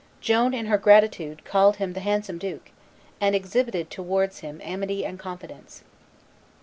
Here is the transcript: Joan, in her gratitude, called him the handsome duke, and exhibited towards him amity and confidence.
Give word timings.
Joan, 0.19 0.55
in 0.55 0.65
her 0.65 0.79
gratitude, 0.79 1.45
called 1.45 1.75
him 1.75 1.93
the 1.93 1.99
handsome 1.99 2.39
duke, 2.39 2.71
and 3.19 3.35
exhibited 3.35 3.91
towards 3.91 4.39
him 4.39 4.59
amity 4.63 5.05
and 5.05 5.19
confidence. 5.19 5.83